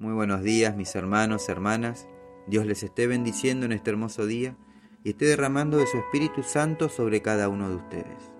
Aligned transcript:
Muy 0.00 0.14
buenos 0.14 0.42
días 0.42 0.74
mis 0.76 0.96
hermanos, 0.96 1.50
hermanas. 1.50 2.08
Dios 2.46 2.64
les 2.64 2.82
esté 2.82 3.06
bendiciendo 3.06 3.66
en 3.66 3.72
este 3.72 3.90
hermoso 3.90 4.24
día 4.24 4.56
y 5.04 5.10
esté 5.10 5.26
derramando 5.26 5.76
de 5.76 5.86
su 5.86 5.98
Espíritu 5.98 6.42
Santo 6.42 6.88
sobre 6.88 7.20
cada 7.20 7.50
uno 7.50 7.68
de 7.68 7.76
ustedes. 7.76 8.32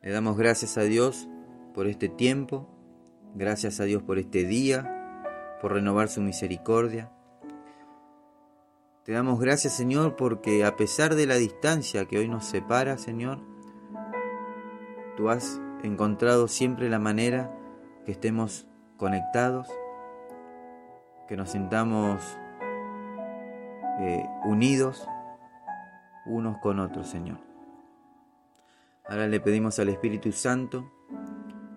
Le 0.00 0.12
damos 0.12 0.36
gracias 0.36 0.78
a 0.78 0.82
Dios 0.82 1.28
por 1.74 1.88
este 1.88 2.08
tiempo, 2.08 2.68
gracias 3.34 3.80
a 3.80 3.84
Dios 3.86 4.04
por 4.04 4.20
este 4.20 4.44
día, 4.44 5.26
por 5.60 5.72
renovar 5.72 6.08
su 6.08 6.20
misericordia. 6.20 7.10
Te 9.02 9.10
damos 9.10 9.40
gracias 9.40 9.76
Señor 9.76 10.14
porque 10.14 10.64
a 10.64 10.76
pesar 10.76 11.16
de 11.16 11.26
la 11.26 11.34
distancia 11.34 12.04
que 12.04 12.18
hoy 12.18 12.28
nos 12.28 12.44
separa, 12.44 12.98
Señor, 12.98 13.40
tú 15.16 15.28
has 15.28 15.60
encontrado 15.82 16.46
siempre 16.46 16.88
la 16.88 17.00
manera 17.00 17.52
que 18.06 18.12
estemos 18.12 18.68
conectados, 18.96 19.68
que 21.28 21.36
nos 21.36 21.50
sintamos 21.50 22.38
eh, 24.00 24.26
unidos 24.44 25.06
unos 26.24 26.58
con 26.58 26.80
otros, 26.80 27.08
Señor. 27.08 27.38
Ahora 29.08 29.26
le 29.26 29.40
pedimos 29.40 29.78
al 29.78 29.88
Espíritu 29.88 30.32
Santo 30.32 30.90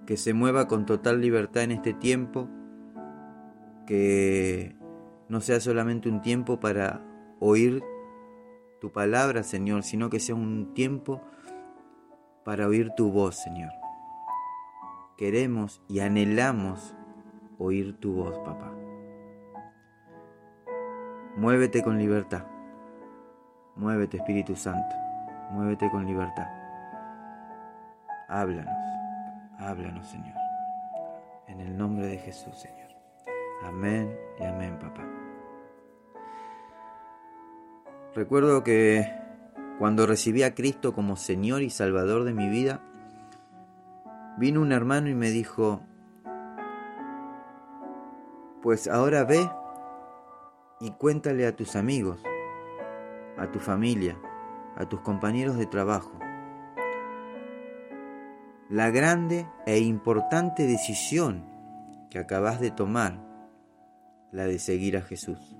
que 0.06 0.18
se 0.18 0.34
mueva 0.34 0.68
con 0.68 0.86
total 0.86 1.22
libertad 1.22 1.64
en 1.64 1.72
este 1.72 1.94
tiempo, 1.94 2.48
que 3.86 4.76
no 5.30 5.42
sea 5.42 5.60
solamente 5.60 6.10
un 6.10 6.22
tiempo 6.22 6.60
para 6.60 7.02
oír 7.40 7.84
tu 8.80 8.92
palabra, 8.92 9.44
Señor, 9.44 9.84
sino 9.84 10.10
que 10.10 10.20
sea 10.20 10.36
un 10.36 10.74
tiempo 10.74 11.22
para 12.44 12.68
oír 12.68 12.92
tu 12.96 13.12
voz, 13.12 13.36
Señor. 13.36 13.72
Queremos 15.18 15.82
y 15.88 16.00
anhelamos 16.00 16.96
oír 17.58 17.98
tu 18.00 18.14
voz, 18.14 18.38
papá. 18.40 18.81
Muévete 21.38 21.82
con 21.82 21.98
libertad. 21.98 22.44
Muévete, 23.76 24.18
Espíritu 24.18 24.56
Santo. 24.56 24.96
Muévete 25.52 25.90
con 25.90 26.06
libertad. 26.06 26.48
Háblanos. 28.28 28.74
Háblanos, 29.60 30.08
Señor. 30.08 30.36
En 31.48 31.62
el 31.62 31.78
nombre 31.78 32.08
de 32.08 32.18
Jesús, 32.18 32.58
Señor. 32.60 32.90
Amén 33.64 34.14
y 34.40 34.44
amén, 34.44 34.78
papá. 34.80 35.04
Recuerdo 38.14 38.64
que 38.64 39.10
cuando 39.80 40.06
recibí 40.06 40.44
a 40.44 40.54
Cristo 40.54 40.94
como 40.94 41.16
Señor 41.16 41.62
y 41.62 41.70
Salvador 41.70 42.26
de 42.26 42.34
mi 42.34 42.50
vida, 42.50 42.82
vino 44.38 44.62
un 44.62 44.74
hermano 44.74 45.10
y 45.10 45.16
me 45.16 45.30
dijo, 45.30 45.82
pues 48.62 48.88
ahora 48.88 49.24
ve 49.24 49.50
y 50.82 50.92
cuéntale 50.92 51.46
a 51.46 51.56
tus 51.56 51.76
amigos, 51.76 52.22
a 53.38 53.52
tu 53.52 53.60
familia, 53.60 54.18
a 54.76 54.90
tus 54.90 55.00
compañeros 55.02 55.58
de 55.58 55.68
trabajo, 55.68 56.12
la 58.68 58.90
grande 58.90 59.48
e 59.66 59.80
importante 59.80 60.66
decisión 60.66 61.46
que 62.10 62.18
acabas 62.20 62.60
de 62.60 62.72
tomar, 62.72 63.20
la 64.32 64.46
de 64.46 64.60
seguir 64.60 64.98
a 64.98 65.02
Jesús. 65.02 65.56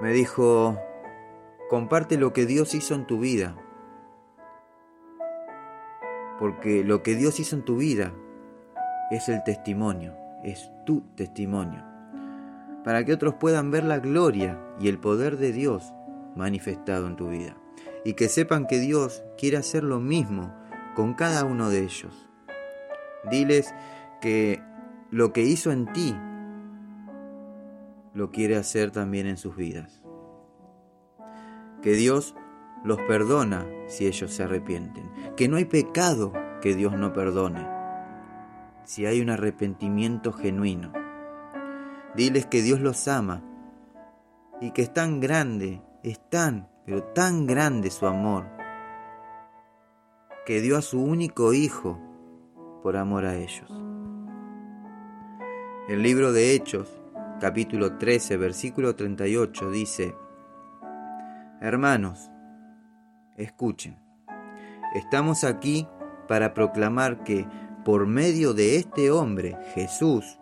Me 0.00 0.12
dijo, 0.12 0.78
comparte 1.68 2.16
lo 2.16 2.32
que 2.32 2.46
Dios 2.46 2.74
hizo 2.74 2.94
en 2.94 3.06
tu 3.06 3.18
vida, 3.18 3.56
porque 6.38 6.82
lo 6.82 7.02
que 7.02 7.14
Dios 7.14 7.38
hizo 7.40 7.56
en 7.56 7.64
tu 7.64 7.76
vida 7.76 8.12
es 9.10 9.28
el 9.28 9.44
testimonio, 9.44 10.16
es 10.42 10.70
tu 10.86 11.02
testimonio, 11.14 11.84
para 12.84 13.04
que 13.04 13.12
otros 13.12 13.34
puedan 13.34 13.70
ver 13.70 13.84
la 13.84 13.98
gloria 13.98 14.60
y 14.80 14.88
el 14.88 14.98
poder 14.98 15.36
de 15.36 15.52
Dios 15.52 15.92
manifestado 16.34 17.06
en 17.06 17.16
tu 17.16 17.28
vida, 17.28 17.56
y 18.04 18.14
que 18.14 18.28
sepan 18.28 18.66
que 18.66 18.78
Dios 18.78 19.22
quiere 19.38 19.56
hacer 19.56 19.84
lo 19.84 20.00
mismo 20.00 20.54
con 20.94 21.14
cada 21.14 21.44
uno 21.44 21.70
de 21.70 21.84
ellos. 21.84 22.28
Diles 23.30 23.74
que 24.20 24.62
lo 25.10 25.32
que 25.32 25.42
hizo 25.42 25.70
en 25.70 25.92
ti 25.92 26.16
lo 28.14 28.30
quiere 28.30 28.56
hacer 28.56 28.90
también 28.90 29.26
en 29.26 29.36
sus 29.36 29.56
vidas. 29.56 30.02
Que 31.82 31.92
Dios 31.92 32.34
los 32.84 32.98
perdona 33.02 33.66
si 33.86 34.06
ellos 34.06 34.32
se 34.32 34.42
arrepienten. 34.42 35.10
Que 35.36 35.48
no 35.48 35.56
hay 35.56 35.64
pecado 35.64 36.32
que 36.60 36.74
Dios 36.74 36.92
no 36.96 37.12
perdone 37.12 37.66
si 38.84 39.06
hay 39.06 39.20
un 39.20 39.30
arrepentimiento 39.30 40.32
genuino. 40.32 40.92
Diles 42.14 42.44
que 42.44 42.60
Dios 42.60 42.80
los 42.80 43.08
ama 43.08 43.42
y 44.60 44.72
que 44.72 44.82
es 44.82 44.92
tan 44.92 45.18
grande, 45.20 45.82
es 46.02 46.20
tan, 46.28 46.68
pero 46.84 47.02
tan 47.02 47.46
grande 47.46 47.90
su 47.90 48.06
amor, 48.06 48.44
que 50.44 50.60
dio 50.60 50.76
a 50.76 50.82
su 50.82 51.02
único 51.02 51.54
Hijo 51.54 51.98
por 52.82 52.98
amor 52.98 53.24
a 53.24 53.36
ellos. 53.36 53.70
El 55.88 56.02
libro 56.02 56.32
de 56.32 56.54
Hechos, 56.54 57.00
capítulo 57.40 57.96
13, 57.96 58.36
versículo 58.36 58.94
38 58.94 59.70
dice, 59.70 60.14
Hermanos, 61.60 62.30
escuchen, 63.36 63.96
estamos 64.94 65.44
aquí 65.44 65.88
para 66.28 66.52
proclamar 66.52 67.24
que 67.24 67.46
por 67.84 68.06
medio 68.06 68.52
de 68.52 68.76
este 68.76 69.10
hombre, 69.10 69.56
Jesús, 69.74 70.38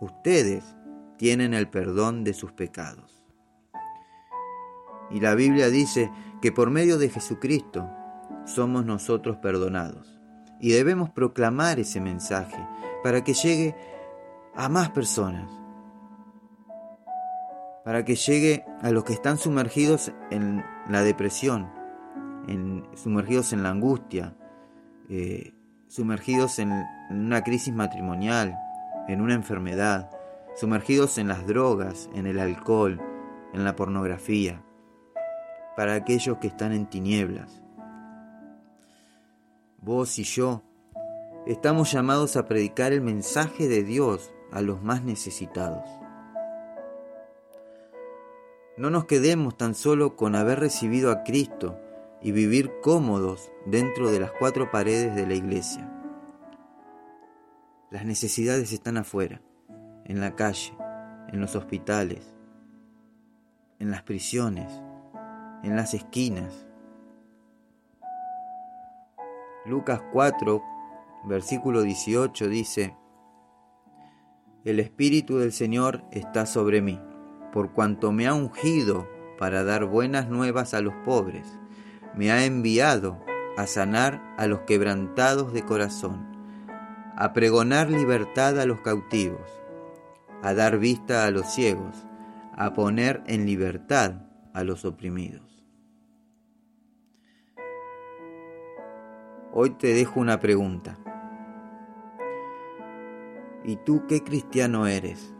ustedes 0.00 0.76
tienen 1.20 1.52
el 1.52 1.68
perdón 1.68 2.24
de 2.24 2.32
sus 2.32 2.50
pecados. 2.52 3.22
Y 5.10 5.20
la 5.20 5.34
Biblia 5.34 5.68
dice 5.68 6.10
que 6.40 6.50
por 6.50 6.70
medio 6.70 6.96
de 6.96 7.10
Jesucristo 7.10 7.90
somos 8.46 8.86
nosotros 8.86 9.36
perdonados. 9.36 10.18
Y 10.60 10.70
debemos 10.70 11.10
proclamar 11.10 11.78
ese 11.78 12.00
mensaje 12.00 12.66
para 13.04 13.22
que 13.22 13.34
llegue 13.34 13.76
a 14.54 14.70
más 14.70 14.92
personas. 14.92 15.50
Para 17.84 18.02
que 18.06 18.14
llegue 18.14 18.64
a 18.80 18.90
los 18.90 19.04
que 19.04 19.12
están 19.12 19.36
sumergidos 19.36 20.14
en 20.30 20.64
la 20.88 21.02
depresión, 21.02 21.70
en, 22.48 22.88
sumergidos 22.94 23.52
en 23.52 23.62
la 23.62 23.68
angustia, 23.68 24.38
eh, 25.10 25.52
sumergidos 25.86 26.58
en 26.60 26.72
una 27.10 27.42
crisis 27.42 27.74
matrimonial, 27.74 28.58
en 29.06 29.20
una 29.20 29.34
enfermedad, 29.34 30.10
sumergidos 30.54 31.18
en 31.18 31.28
las 31.28 31.46
drogas, 31.46 32.10
en 32.14 32.26
el 32.26 32.38
alcohol, 32.38 33.00
en 33.52 33.64
la 33.64 33.76
pornografía, 33.76 34.64
para 35.76 35.94
aquellos 35.94 36.38
que 36.38 36.48
están 36.48 36.72
en 36.72 36.86
tinieblas. 36.86 37.62
Vos 39.78 40.18
y 40.18 40.24
yo 40.24 40.62
estamos 41.46 41.90
llamados 41.90 42.36
a 42.36 42.46
predicar 42.46 42.92
el 42.92 43.00
mensaje 43.00 43.68
de 43.68 43.82
Dios 43.82 44.30
a 44.52 44.60
los 44.60 44.82
más 44.82 45.02
necesitados. 45.02 45.88
No 48.76 48.90
nos 48.90 49.04
quedemos 49.06 49.56
tan 49.56 49.74
solo 49.74 50.16
con 50.16 50.34
haber 50.34 50.60
recibido 50.60 51.10
a 51.10 51.22
Cristo 51.22 51.78
y 52.22 52.32
vivir 52.32 52.70
cómodos 52.82 53.50
dentro 53.66 54.10
de 54.10 54.20
las 54.20 54.32
cuatro 54.32 54.70
paredes 54.70 55.14
de 55.14 55.26
la 55.26 55.34
iglesia. 55.34 55.90
Las 57.90 58.04
necesidades 58.04 58.72
están 58.72 58.96
afuera, 58.96 59.42
en 60.10 60.20
la 60.20 60.34
calle, 60.34 60.76
en 61.28 61.40
los 61.40 61.54
hospitales, 61.54 62.34
en 63.78 63.92
las 63.92 64.02
prisiones, 64.02 64.66
en 65.62 65.76
las 65.76 65.94
esquinas. 65.94 66.66
Lucas 69.64 70.02
4, 70.12 70.60
versículo 71.26 71.82
18 71.82 72.48
dice, 72.48 72.96
El 74.64 74.80
Espíritu 74.80 75.38
del 75.38 75.52
Señor 75.52 76.02
está 76.10 76.44
sobre 76.44 76.82
mí, 76.82 77.00
por 77.52 77.72
cuanto 77.72 78.10
me 78.10 78.26
ha 78.26 78.34
ungido 78.34 79.08
para 79.38 79.62
dar 79.62 79.84
buenas 79.84 80.28
nuevas 80.28 80.74
a 80.74 80.80
los 80.80 80.94
pobres 81.04 81.46
me 82.16 82.32
ha 82.32 82.44
enviado 82.44 83.24
a 83.56 83.68
sanar 83.68 84.20
a 84.36 84.48
los 84.48 84.62
quebrantados 84.62 85.52
de 85.52 85.64
corazón, 85.64 86.26
a 87.16 87.32
pregonar 87.32 87.88
libertad 87.88 88.58
a 88.58 88.66
los 88.66 88.80
cautivos, 88.80 89.59
a 90.42 90.54
dar 90.54 90.78
vista 90.78 91.26
a 91.26 91.30
los 91.30 91.46
ciegos, 91.46 92.06
a 92.56 92.72
poner 92.72 93.22
en 93.26 93.46
libertad 93.46 94.22
a 94.54 94.64
los 94.64 94.84
oprimidos. 94.84 95.64
Hoy 99.52 99.70
te 99.70 99.94
dejo 99.94 100.20
una 100.20 100.40
pregunta. 100.40 100.98
¿Y 103.64 103.76
tú 103.76 104.06
qué 104.06 104.22
cristiano 104.22 104.86
eres? 104.86 105.34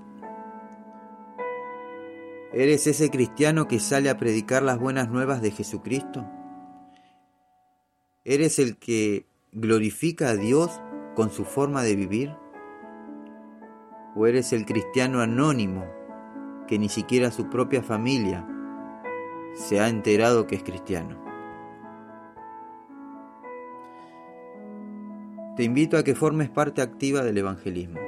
¿Eres 2.53 2.89
ese 2.89 3.11
cristiano 3.11 3.69
que 3.69 3.79
sale 3.79 4.11
a 4.11 4.19
predicar 4.19 4.63
las 4.63 4.79
buenas 4.79 5.09
nuevas 5.09 5.41
de 5.41 5.53
Jesucristo? 5.53 6.29
¿Eres 8.25 8.59
el 8.59 8.77
que 8.77 9.27
glorifica 9.53 10.31
a 10.31 10.37
Dios 10.37 10.81
con 11.15 11.31
su 11.31 11.45
forma 11.45 11.85
de 11.85 11.95
vivir? 11.95 12.40
¿O 14.17 14.27
eres 14.27 14.53
el 14.53 14.67
cristiano 14.67 15.21
anónimo 15.21 15.85
que 16.67 16.79
ni 16.79 16.89
siquiera 16.89 17.31
su 17.31 17.49
propia 17.49 17.83
familia 17.83 18.47
se 19.55 19.81
ha 19.81 19.89
enterado 19.89 20.47
que 20.47 20.57
es 20.57 20.63
cristiano? 20.63 21.17
Te 25.57 25.65
invito 25.65 25.97
a 25.97 26.03
que 26.03 26.15
formes 26.15 26.49
parte 26.49 26.83
activa 26.83 27.23
del 27.23 27.39
evangelismo. 27.39 28.01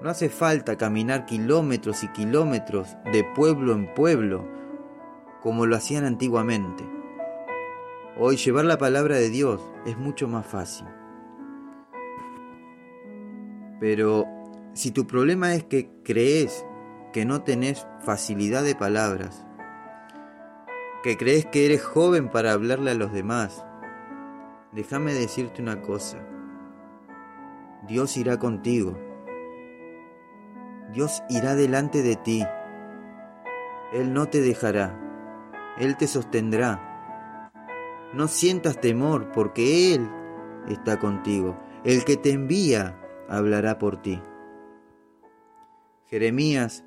No 0.00 0.10
hace 0.10 0.28
falta 0.28 0.76
caminar 0.76 1.24
kilómetros 1.24 2.04
y 2.04 2.08
kilómetros 2.08 2.96
de 3.12 3.24
pueblo 3.24 3.72
en 3.72 3.92
pueblo 3.94 4.44
como 5.40 5.64
lo 5.66 5.76
hacían 5.76 6.04
antiguamente. 6.04 6.84
Hoy 8.18 8.36
llevar 8.36 8.66
la 8.66 8.78
palabra 8.78 9.16
de 9.16 9.30
Dios 9.30 9.60
es 9.86 9.96
mucho 9.96 10.28
más 10.28 10.46
fácil. 10.46 10.86
Pero 13.80 14.35
si 14.76 14.90
tu 14.90 15.06
problema 15.06 15.54
es 15.54 15.64
que 15.64 15.90
crees 16.04 16.66
que 17.14 17.24
no 17.24 17.42
tenés 17.42 17.86
facilidad 18.00 18.62
de 18.62 18.74
palabras, 18.74 19.46
que 21.02 21.16
crees 21.16 21.46
que 21.46 21.64
eres 21.64 21.82
joven 21.82 22.28
para 22.28 22.52
hablarle 22.52 22.90
a 22.90 22.94
los 22.94 23.10
demás, 23.10 23.64
déjame 24.72 25.14
decirte 25.14 25.62
una 25.62 25.80
cosa. 25.80 26.18
Dios 27.88 28.18
irá 28.18 28.38
contigo. 28.38 28.98
Dios 30.92 31.22
irá 31.30 31.54
delante 31.54 32.02
de 32.02 32.16
ti. 32.16 32.44
Él 33.94 34.12
no 34.12 34.26
te 34.26 34.42
dejará. 34.42 35.00
Él 35.78 35.96
te 35.96 36.06
sostendrá. 36.06 37.52
No 38.12 38.28
sientas 38.28 38.78
temor 38.78 39.32
porque 39.32 39.94
Él 39.94 40.10
está 40.68 40.98
contigo. 40.98 41.56
El 41.82 42.04
que 42.04 42.18
te 42.18 42.32
envía 42.32 43.00
hablará 43.28 43.78
por 43.78 43.96
ti. 43.96 44.20
Jeremías 46.08 46.84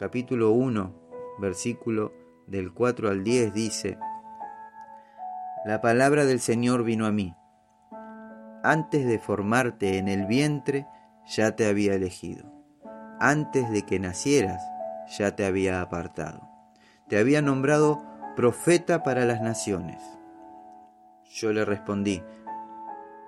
capítulo 0.00 0.50
1, 0.50 0.92
versículo 1.38 2.12
del 2.48 2.74
4 2.74 3.08
al 3.08 3.22
10 3.22 3.54
dice, 3.54 3.98
La 5.64 5.80
palabra 5.80 6.24
del 6.24 6.40
Señor 6.40 6.82
vino 6.82 7.06
a 7.06 7.12
mí. 7.12 7.36
Antes 8.64 9.06
de 9.06 9.20
formarte 9.20 9.98
en 9.98 10.08
el 10.08 10.26
vientre, 10.26 10.88
ya 11.24 11.54
te 11.54 11.68
había 11.68 11.94
elegido. 11.94 12.52
Antes 13.20 13.70
de 13.70 13.82
que 13.82 14.00
nacieras, 14.00 14.60
ya 15.16 15.36
te 15.36 15.46
había 15.46 15.80
apartado. 15.80 16.40
Te 17.06 17.16
había 17.16 17.40
nombrado 17.40 18.02
profeta 18.34 19.04
para 19.04 19.24
las 19.24 19.40
naciones. 19.40 20.02
Yo 21.30 21.52
le 21.52 21.64
respondí, 21.64 22.24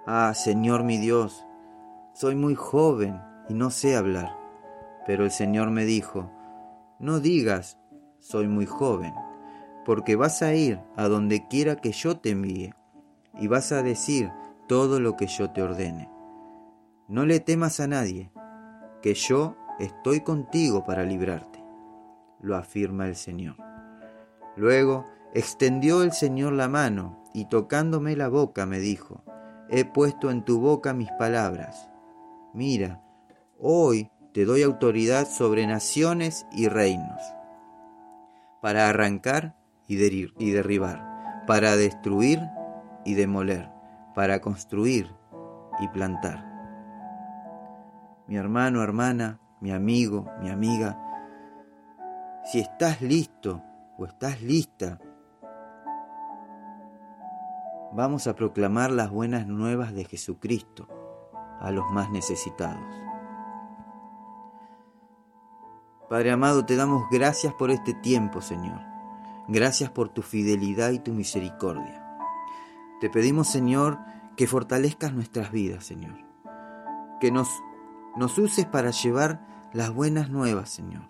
Ah, 0.09 0.35
Señor 0.35 0.83
mi 0.83 0.99
Dios, 0.99 1.47
soy 2.15 2.35
muy 2.35 2.57
joven 2.57 3.23
y 3.49 3.55
no 3.55 3.71
sé 3.71 3.95
hablar. 3.95 4.40
Pero 5.07 5.25
el 5.25 5.31
Señor 5.31 5.71
me 5.71 5.85
dijo, 5.85 6.31
no 6.99 7.21
digas, 7.21 7.79
soy 8.19 8.47
muy 8.49 8.67
joven, 8.67 9.15
porque 9.85 10.17
vas 10.17 10.43
a 10.43 10.55
ir 10.55 10.81
a 10.97 11.09
donde 11.09 11.47
quiera 11.49 11.77
que 11.77 11.93
yo 11.93 12.19
te 12.19 12.31
envíe, 12.31 12.75
y 13.39 13.49
vas 13.49 13.73
a 13.73 13.83
decir 13.83 14.31
todo 14.69 15.01
lo 15.01 15.17
que 15.17 15.27
yo 15.27 15.51
te 15.51 15.63
ordene. 15.63 16.11
No 17.09 17.27
le 17.27 17.41
temas 17.41 17.81
a 17.81 17.87
nadie, 17.87 18.31
que 19.03 19.15
yo 19.15 19.57
estoy 19.79 20.21
contigo 20.21 20.85
para 20.85 21.05
librarte, 21.05 21.65
lo 22.41 22.57
afirma 22.57 23.07
el 23.07 23.17
Señor. 23.17 23.57
Luego 24.57 25.07
extendió 25.33 26.03
el 26.03 26.13
Señor 26.13 26.53
la 26.53 26.69
mano 26.69 27.25
y 27.33 27.47
tocándome 27.47 28.17
la 28.17 28.29
boca 28.29 28.67
me 28.67 28.79
dijo, 28.79 29.25
he 29.69 29.85
puesto 29.85 30.31
en 30.31 30.45
tu 30.45 30.61
boca 30.61 30.93
mis 30.93 31.11
palabras. 31.13 31.89
Mira, 32.53 33.03
hoy 33.59 34.11
te 34.33 34.45
doy 34.45 34.63
autoridad 34.63 35.27
sobre 35.27 35.67
naciones 35.67 36.47
y 36.53 36.69
reinos, 36.69 37.21
para 38.63 38.89
arrancar 38.89 39.57
y, 39.89 39.97
derribar, 39.97 41.45
para 41.47 41.77
destruir 41.77 42.41
y 43.05 43.15
demoler, 43.15 43.69
para 44.15 44.41
construir 44.41 45.13
y 45.81 45.89
plantar. 45.89 46.47
Mi 48.29 48.37
hermano, 48.37 48.85
hermana, 48.85 49.41
mi 49.61 49.73
amigo, 49.73 50.31
mi 50.41 50.49
amiga, 50.49 50.97
si 52.45 52.61
estás 52.61 53.03
listo 53.03 53.65
o 53.99 54.07
estás 54.07 54.41
lista, 54.43 55.01
vamos 57.93 58.29
a 58.29 58.37
proclamar 58.37 58.93
las 58.93 59.11
buenas 59.11 59.49
nuevas 59.49 59.93
de 59.93 60.05
Jesucristo 60.05 60.87
a 61.59 61.73
los 61.73 61.91
más 61.91 62.11
necesitados. 62.11 63.10
Padre 66.11 66.33
amado, 66.33 66.67
te 66.67 66.75
damos 66.75 67.09
gracias 67.09 67.55
por 67.55 67.71
este 67.71 67.95
tiempo, 67.95 68.41
Señor. 68.41 68.81
Gracias 69.47 69.91
por 69.91 70.09
tu 70.09 70.23
fidelidad 70.23 70.91
y 70.91 70.99
tu 70.99 71.13
misericordia. 71.13 72.19
Te 73.01 73.09
pedimos, 73.09 73.47
Señor, 73.47 73.97
que 74.37 74.49
fortalezcas 74.49 75.15
nuestras 75.15 75.53
vidas, 75.53 75.85
Señor. 75.85 76.17
Que 77.21 77.31
nos, 77.31 77.49
nos 78.17 78.37
uses 78.39 78.67
para 78.67 78.91
llevar 78.91 79.71
las 79.73 79.95
buenas 79.95 80.31
nuevas, 80.31 80.71
Señor. 80.71 81.09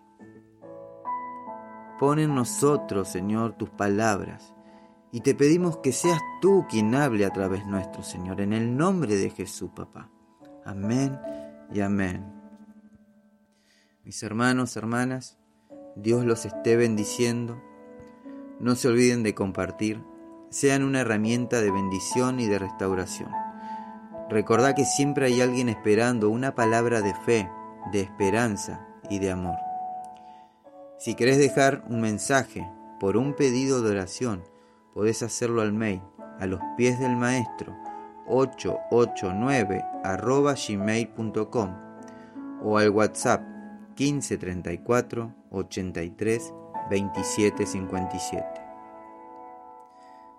Pon 1.98 2.18
en 2.18 2.34
nosotros, 2.34 3.08
Señor, 3.08 3.54
tus 3.54 3.70
palabras. 3.70 4.54
Y 5.12 5.22
te 5.22 5.34
pedimos 5.34 5.78
que 5.78 5.92
seas 5.92 6.20
tú 6.42 6.66
quien 6.68 6.94
hable 6.94 7.24
a 7.24 7.30
través 7.30 7.64
nuestro, 7.64 8.02
Señor, 8.02 8.42
en 8.42 8.52
el 8.52 8.76
nombre 8.76 9.16
de 9.16 9.30
Jesús, 9.30 9.70
papá. 9.74 10.10
Amén 10.66 11.18
y 11.72 11.80
amén. 11.80 12.39
Mis 14.10 14.24
hermanos, 14.24 14.76
hermanas, 14.76 15.38
Dios 15.94 16.24
los 16.24 16.44
esté 16.44 16.76
bendiciendo. 16.76 17.62
No 18.58 18.74
se 18.74 18.88
olviden 18.88 19.22
de 19.22 19.36
compartir. 19.36 20.02
Sean 20.48 20.82
una 20.82 21.02
herramienta 21.02 21.60
de 21.60 21.70
bendición 21.70 22.40
y 22.40 22.48
de 22.48 22.58
restauración. 22.58 23.30
Recordá 24.28 24.74
que 24.74 24.84
siempre 24.84 25.26
hay 25.26 25.40
alguien 25.40 25.68
esperando 25.68 26.28
una 26.28 26.56
palabra 26.56 27.02
de 27.02 27.14
fe, 27.24 27.48
de 27.92 28.00
esperanza 28.00 28.84
y 29.08 29.20
de 29.20 29.30
amor. 29.30 29.58
Si 30.98 31.14
querés 31.14 31.38
dejar 31.38 31.84
un 31.88 32.00
mensaje 32.00 32.68
por 32.98 33.16
un 33.16 33.36
pedido 33.36 33.80
de 33.80 33.92
oración, 33.92 34.42
podés 34.92 35.22
hacerlo 35.22 35.62
al 35.62 35.72
mail 35.72 36.02
a 36.40 36.46
los 36.46 36.58
pies 36.76 36.98
del 36.98 37.14
maestro 37.14 37.76
889 38.26 39.84
gmail.com 40.66 41.76
o 42.64 42.76
al 42.76 42.90
WhatsApp 42.90 43.59
1534 44.00 45.34
83 45.50 46.54
27 46.88 47.66
57. 47.66 48.44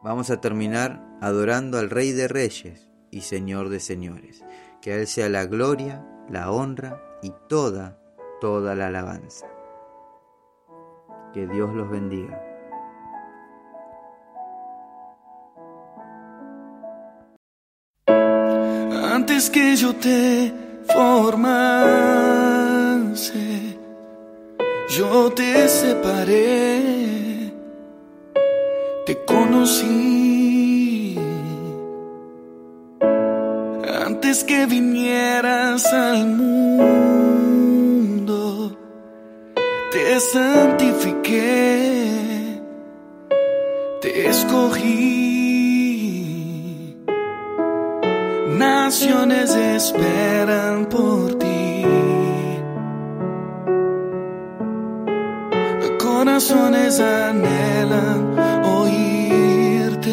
Vamos 0.03 0.31
a 0.31 0.41
terminar 0.41 0.99
adorando 1.21 1.77
al 1.77 1.91
Rey 1.91 2.11
de 2.11 2.27
Reyes 2.27 2.89
y 3.11 3.21
Señor 3.21 3.69
de 3.69 3.79
Señores. 3.79 4.43
Que 4.81 4.93
a 4.93 4.95
Él 4.95 5.05
sea 5.05 5.29
la 5.29 5.45
gloria, 5.45 6.03
la 6.27 6.51
honra 6.51 6.99
y 7.21 7.31
toda, 7.47 7.99
toda 8.39 8.73
la 8.73 8.87
alabanza. 8.87 9.45
Que 11.31 11.45
Dios 11.45 11.71
los 11.75 11.87
bendiga. 11.87 12.41
Antes 19.13 19.51
que 19.51 19.75
yo 19.75 19.95
te 19.95 20.51
formase, 20.91 22.30
yo 24.91 25.31
te 25.31 25.67
separé, 25.69 26.81
te 29.05 29.17
conocí. 29.25 31.17
Antes 34.05 34.43
que 34.43 34.65
vinieras 34.65 35.85
al 35.93 36.27
mundo, 36.27 37.17
te 39.91 40.19
santifiqué, 40.19 41.39
te 44.01 44.27
escogí. 44.27 44.91
Naciones 48.57 49.55
esperan 49.55 50.87
por 50.87 51.35
ti. 51.35 51.40
Corazones 56.51 56.99
anhelan 56.99 58.35
oírte. 58.65 60.11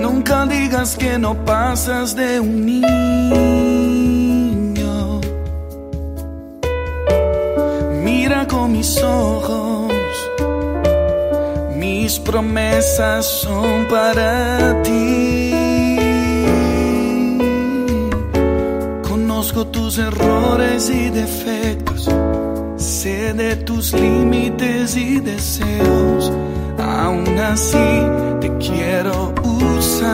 Nunca 0.00 0.46
digas 0.46 0.96
que 0.96 1.18
no 1.18 1.34
pasas 1.44 2.16
de 2.16 2.40
un 2.40 2.64
niño. 2.64 2.80
Mira 8.02 8.46
con 8.48 8.72
mis 8.72 9.02
ojos, 9.02 9.92
mis 11.76 12.18
promesas 12.20 13.26
son 13.26 13.86
para 13.86 14.82
ti. 14.82 15.52
Conozco 19.06 19.66
tus 19.66 19.98
errores 19.98 20.88
y 20.88 21.10
defectos, 21.10 22.08
sé 23.04 23.34
de 23.34 23.54
tus 23.56 23.92
límites 23.92 24.96
y 24.96 25.20
deseos, 25.20 26.32
aún 26.78 27.38
así 27.38 27.90
te 28.40 28.48
quiero 28.56 29.34
usar. 29.42 30.08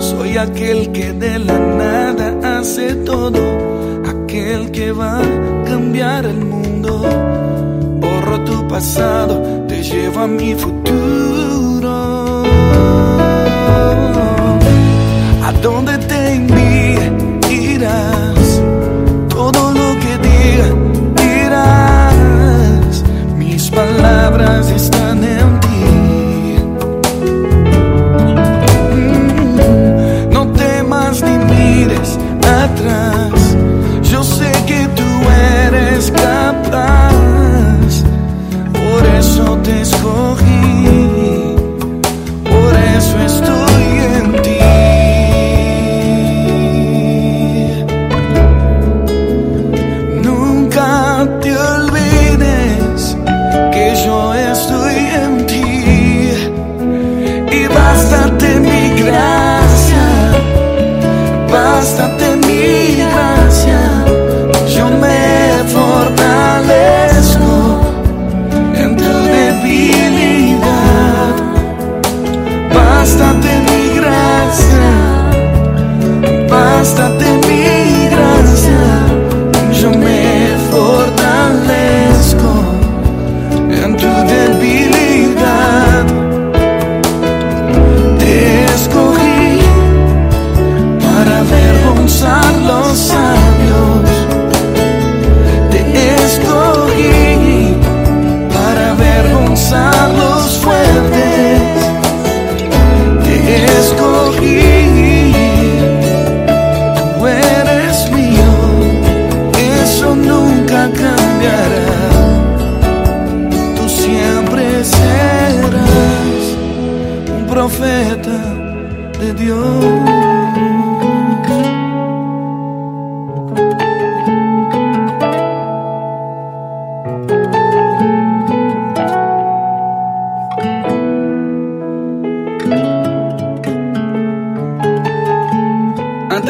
Soy 0.00 0.36
aquel 0.36 0.90
que 0.90 1.12
de 1.12 1.38
la 1.38 1.58
nada 1.60 2.58
hace 2.58 2.96
todo, 3.10 3.40
aquel 4.14 4.72
que 4.72 4.90
va 4.90 5.20
a 5.20 5.64
cambiar 5.64 6.26
el 6.26 6.44
mundo. 6.44 6.92
Borro 8.00 8.40
tu 8.44 8.66
pasado, 8.66 9.34
te 9.68 9.80
llevo 9.80 10.18
a 10.22 10.26
mi 10.26 10.56
futuro. 10.56 11.94
A 15.46 15.52
donde 15.62 15.99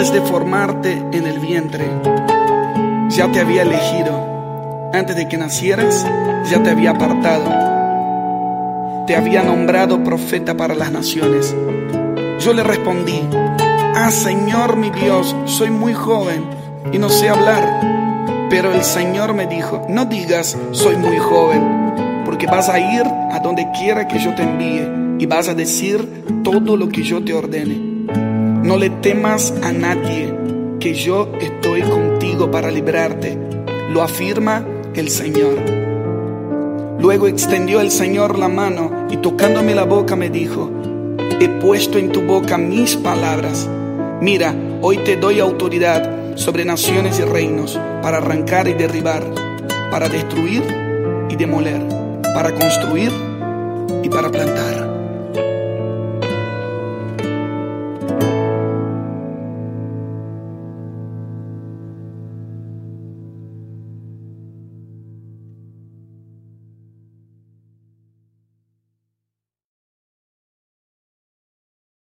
Antes 0.00 0.14
de 0.14 0.22
formarte 0.22 0.92
en 1.12 1.26
el 1.26 1.40
vientre, 1.40 1.84
ya 3.10 3.30
te 3.30 3.38
había 3.38 3.60
elegido. 3.60 4.90
Antes 4.94 5.14
de 5.14 5.28
que 5.28 5.36
nacieras, 5.36 6.06
ya 6.50 6.62
te 6.62 6.70
había 6.70 6.92
apartado. 6.92 7.44
Te 9.06 9.14
había 9.14 9.42
nombrado 9.42 10.02
profeta 10.02 10.56
para 10.56 10.74
las 10.74 10.90
naciones. 10.90 11.54
Yo 12.38 12.54
le 12.54 12.62
respondí, 12.62 13.20
ah 13.94 14.10
Señor 14.10 14.78
mi 14.78 14.88
Dios, 14.88 15.36
soy 15.44 15.68
muy 15.68 15.92
joven 15.92 16.46
y 16.94 16.98
no 16.98 17.10
sé 17.10 17.28
hablar. 17.28 18.48
Pero 18.48 18.72
el 18.72 18.82
Señor 18.82 19.34
me 19.34 19.46
dijo, 19.46 19.84
no 19.86 20.06
digas 20.06 20.56
soy 20.70 20.96
muy 20.96 21.18
joven, 21.18 22.22
porque 22.24 22.46
vas 22.46 22.70
a 22.70 22.78
ir 22.78 23.02
a 23.04 23.38
donde 23.40 23.68
quiera 23.78 24.08
que 24.08 24.18
yo 24.18 24.34
te 24.34 24.44
envíe 24.44 25.22
y 25.22 25.26
vas 25.26 25.48
a 25.48 25.54
decir 25.54 26.24
todo 26.42 26.78
lo 26.78 26.88
que 26.88 27.02
yo 27.02 27.22
te 27.22 27.34
ordene. 27.34 27.89
No 28.62 28.76
le 28.76 28.90
temas 28.90 29.54
a 29.62 29.72
nadie, 29.72 30.34
que 30.80 30.92
yo 30.92 31.32
estoy 31.40 31.80
contigo 31.80 32.50
para 32.50 32.70
librarte. 32.70 33.38
Lo 33.90 34.02
afirma 34.02 34.66
el 34.94 35.08
Señor. 35.08 35.56
Luego 37.00 37.26
extendió 37.26 37.80
el 37.80 37.90
Señor 37.90 38.38
la 38.38 38.48
mano 38.48 39.06
y 39.10 39.16
tocándome 39.16 39.74
la 39.74 39.84
boca 39.84 40.14
me 40.14 40.28
dijo, 40.28 40.70
he 41.40 41.48
puesto 41.48 41.96
en 41.96 42.12
tu 42.12 42.20
boca 42.20 42.58
mis 42.58 42.96
palabras. 42.96 43.66
Mira, 44.20 44.54
hoy 44.82 44.98
te 44.98 45.16
doy 45.16 45.40
autoridad 45.40 46.36
sobre 46.36 46.66
naciones 46.66 47.18
y 47.18 47.22
reinos 47.22 47.80
para 48.02 48.18
arrancar 48.18 48.68
y 48.68 48.74
derribar, 48.74 49.24
para 49.90 50.10
destruir 50.10 50.62
y 51.30 51.36
demoler, 51.36 51.80
para 52.34 52.52
construir 52.52 53.10
y 54.02 54.08
para 54.10 54.30
plantar. 54.30 54.79